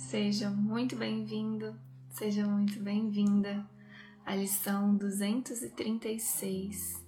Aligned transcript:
Seja 0.00 0.50
muito 0.50 0.96
bem-vindo, 0.96 1.78
seja 2.08 2.44
muito 2.44 2.80
bem-vinda 2.80 3.64
à 4.24 4.34
lição 4.34 4.96
236 4.96 7.04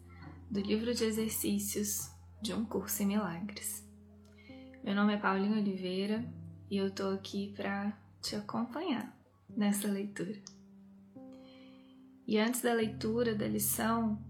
do 0.49 0.61
livro 0.61 0.95
de 0.95 1.03
exercícios 1.03 2.13
de 2.41 2.53
um 2.53 2.65
curso 2.65 3.03
em 3.03 3.07
milagres. 3.07 3.85
Meu 4.85 4.95
nome 4.95 5.15
é 5.15 5.17
Paulinho 5.17 5.59
Oliveira 5.59 6.25
e 6.71 6.77
eu 6.77 6.93
tô 6.93 7.09
aqui 7.09 7.53
para 7.57 7.99
te 8.21 8.37
acompanhar 8.37 9.19
nessa 9.49 9.89
leitura. 9.89 10.41
E 12.27 12.39
antes 12.39 12.61
da 12.61 12.75
leitura 12.75 13.35
da 13.35 13.49
lição, 13.49 14.23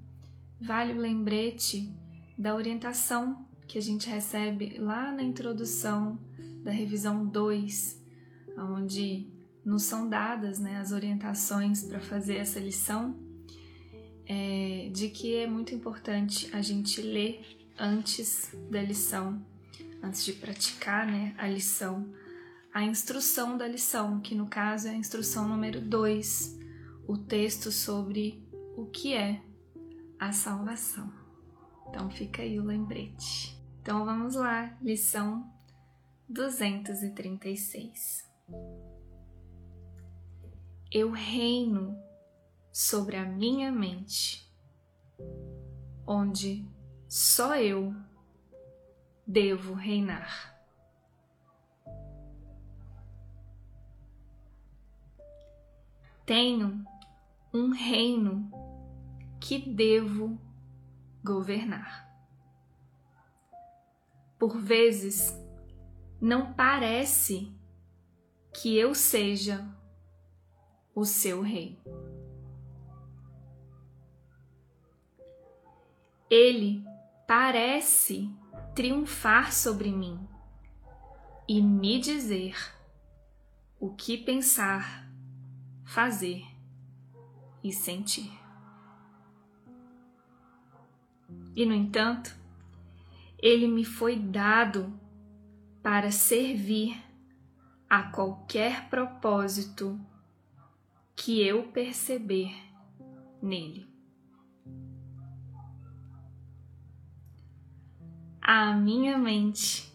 vale 0.59 0.95
o 0.95 1.01
lembrete 1.01 1.93
da 2.39 2.55
orientação 2.55 3.47
que 3.67 3.77
a 3.77 3.83
gente 3.83 4.09
recebe 4.09 4.79
lá 4.79 5.13
na 5.13 5.23
introdução 5.23 6.19
da 6.63 6.71
revisão 6.71 7.27
2 7.27 8.02
onde 8.57 9.27
nos 9.65 9.85
são 9.85 10.09
dadas 10.09 10.59
né, 10.59 10.79
as 10.79 10.93
orientações 10.93 11.85
para 11.85 12.01
fazer 12.01 12.37
essa 12.37 12.59
lição, 12.59 13.17
é, 14.27 14.91
de 14.93 15.09
que 15.09 15.37
é 15.37 15.47
muito 15.47 15.75
importante 15.75 16.49
a 16.53 16.61
gente 16.61 17.01
ler 17.01 17.41
antes 17.79 18.55
da 18.71 18.83
lição, 18.83 19.45
antes 20.03 20.25
de 20.25 20.33
praticar 20.33 21.07
né, 21.07 21.35
a 21.39 21.49
lição, 21.49 22.13
a 22.73 22.83
instrução 22.83 23.57
da 23.57 23.67
lição, 23.67 24.21
que 24.21 24.35
no 24.35 24.47
caso 24.47 24.89
é 24.89 24.91
a 24.91 24.97
instrução 24.97 25.49
número 25.49 25.81
2, 25.81 26.59
o 27.07 27.17
texto 27.17 27.71
sobre 27.71 28.43
o 28.77 28.87
que 28.87 29.15
é 29.15 29.41
a 30.19 30.33
salvação. 30.33 31.13
Então 31.89 32.11
fica 32.11 32.43
aí 32.43 32.59
o 32.59 32.65
lembrete. 32.65 33.57
Então 33.81 34.05
vamos 34.05 34.35
lá, 34.35 34.77
lição 34.81 35.49
236. 36.29 38.32
Eu 40.91 41.11
reino 41.11 41.99
sobre 42.73 43.17
a 43.17 43.25
minha 43.25 43.71
mente, 43.73 44.51
onde 46.07 46.67
só 47.09 47.57
eu 47.57 47.95
devo 49.27 49.75
reinar. 49.75 50.53
Tenho 56.25 56.85
um 57.53 57.71
reino 57.71 58.51
que 59.41 59.59
devo 59.59 60.39
governar. 61.23 62.11
Por 64.39 64.59
vezes, 64.59 65.37
não 66.21 66.53
parece 66.55 67.53
que 68.53 68.77
eu 68.77 68.95
seja 68.95 69.67
o 70.95 71.05
seu 71.05 71.41
rei. 71.41 71.79
Ele 76.31 76.85
parece 77.27 78.31
triunfar 78.75 79.53
sobre 79.53 79.91
mim 79.91 80.29
e 81.49 81.61
me 81.61 81.99
dizer 81.99 82.57
o 83.79 83.93
que 83.95 84.17
pensar, 84.17 85.11
fazer 85.85 86.45
e 87.63 87.73
sentir. 87.73 88.31
E, 91.55 91.67
no 91.67 91.75
entanto, 91.75 92.35
ele 93.39 93.67
me 93.67 93.85
foi 93.85 94.17
dado 94.17 94.93
para 95.83 96.11
servir 96.11 96.97
a 97.93 98.05
qualquer 98.05 98.89
propósito 98.89 100.01
que 101.15 101.47
eu 101.47 101.65
perceber 101.65 102.51
nele. 103.43 103.87
A 108.41 108.75
minha 108.75 109.19
mente 109.19 109.93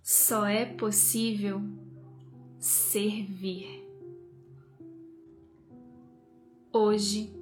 só 0.00 0.46
é 0.46 0.64
possível 0.64 1.60
servir. 2.56 3.84
Hoje 6.72 7.34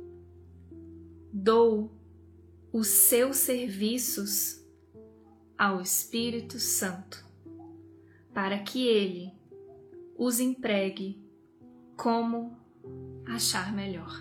dou 1.31 1.93
os 2.73 2.87
seus 2.87 3.37
serviços 3.37 4.65
ao 5.59 5.83
Espírito 5.83 6.59
Santo 6.59 7.24
para 8.35 8.59
que 8.59 8.87
ele 8.87 9.33
os 10.19 10.41
empregue 10.41 11.25
como 11.97 12.59
achar 13.25 13.73
melhor. 13.73 14.13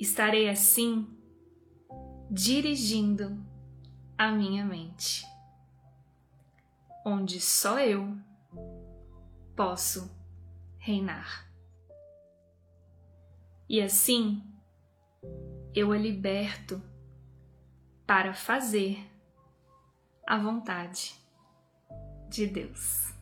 Estarei 0.00 0.48
assim 0.48 1.06
dirigindo 2.30 3.38
a 4.16 4.32
minha 4.32 4.64
mente, 4.64 5.24
onde 7.04 7.40
só 7.40 7.78
eu 7.78 8.16
posso 9.54 10.10
reinar. 10.78 11.52
E 13.68 13.80
assim 13.80 14.42
eu 15.74 15.92
a 15.92 15.98
liberto 15.98 16.82
para 18.06 18.34
fazer 18.34 19.11
a 20.32 20.38
vontade 20.38 21.14
de 22.30 22.46
Deus. 22.46 23.12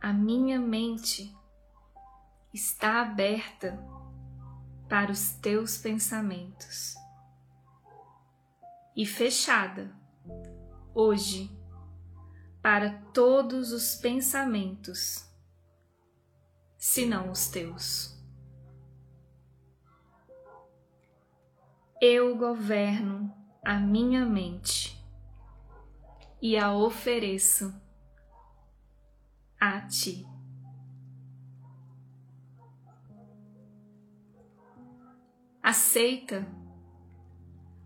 A 0.00 0.12
minha 0.12 0.58
mente 0.58 1.32
está 2.52 3.02
aberta 3.02 3.78
para 4.88 5.12
os 5.12 5.30
teus 5.34 5.78
pensamentos 5.78 6.96
e 8.96 9.06
fechada 9.06 9.94
hoje 10.92 11.56
para 12.60 12.98
todos 13.14 13.70
os 13.70 13.94
pensamentos, 13.94 15.24
senão 16.76 17.30
os 17.30 17.46
teus. 17.46 18.20
Eu 22.00 22.36
governo 22.36 23.32
a 23.64 23.78
minha 23.78 24.26
mente 24.26 24.87
e 26.40 26.56
a 26.56 26.72
ofereço 26.72 27.74
a 29.60 29.80
ti. 29.82 30.26
Aceita 35.62 36.46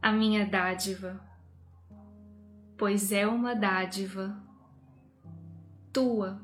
a 0.01 0.12
minha 0.12 0.47
dádiva, 0.47 1.21
pois 2.77 3.11
é 3.11 3.27
uma 3.27 3.55
dádiva 3.55 4.37
tua 5.93 6.41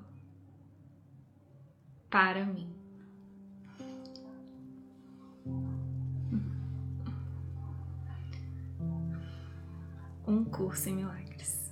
para 2.10 2.44
mim. 2.44 2.74
Um 10.26 10.44
curso 10.44 10.88
em 10.88 10.96
milagres. 10.96 11.67